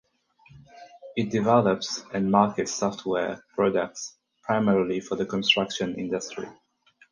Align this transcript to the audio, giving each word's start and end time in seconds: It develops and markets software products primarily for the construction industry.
It 1.15 1.29
develops 1.29 2.01
and 2.11 2.31
markets 2.31 2.73
software 2.73 3.43
products 3.53 4.17
primarily 4.41 4.99
for 4.99 5.15
the 5.15 5.27
construction 5.27 5.93
industry. 5.93 6.49